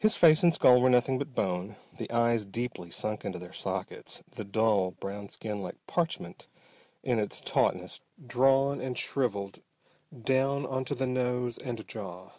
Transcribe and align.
His 0.00 0.16
face 0.16 0.42
and 0.42 0.52
skull 0.52 0.80
were 0.80 0.90
nothing 0.90 1.16
but 1.16 1.32
bone, 1.32 1.76
the 1.96 2.10
eyes 2.10 2.44
deeply 2.44 2.90
sunk 2.90 3.24
into 3.24 3.38
their 3.38 3.52
sockets, 3.52 4.20
the 4.32 4.42
dull 4.42 4.90
brown 4.98 5.28
skin 5.28 5.62
like 5.62 5.76
parchment 5.86 6.48
in 7.04 7.20
its 7.20 7.40
tautness, 7.40 8.00
drawn 8.26 8.80
and 8.80 8.98
shriveled 8.98 9.60
down 10.24 10.66
onto 10.66 10.96
the 10.96 11.06
nose 11.06 11.56
and 11.56 11.86
jaw. 11.86 12.32